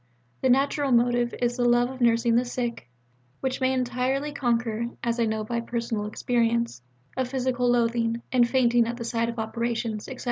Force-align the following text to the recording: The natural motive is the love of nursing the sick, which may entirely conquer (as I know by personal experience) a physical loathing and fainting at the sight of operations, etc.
The 0.41 0.49
natural 0.49 0.91
motive 0.91 1.35
is 1.43 1.57
the 1.57 1.63
love 1.69 1.91
of 1.91 2.01
nursing 2.01 2.35
the 2.35 2.43
sick, 2.43 2.89
which 3.39 3.61
may 3.61 3.71
entirely 3.71 4.31
conquer 4.33 4.87
(as 5.03 5.19
I 5.19 5.25
know 5.27 5.43
by 5.43 5.61
personal 5.61 6.07
experience) 6.07 6.81
a 7.15 7.23
physical 7.23 7.69
loathing 7.69 8.23
and 8.31 8.49
fainting 8.49 8.87
at 8.87 8.97
the 8.97 9.05
sight 9.05 9.29
of 9.29 9.37
operations, 9.37 10.07
etc. 10.07 10.19